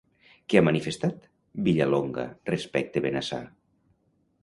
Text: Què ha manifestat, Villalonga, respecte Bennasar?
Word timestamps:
Què 0.53 0.57
ha 0.59 0.63
manifestat, 0.67 1.27
Villalonga, 1.69 2.25
respecte 2.55 3.07
Bennasar? 3.09 3.43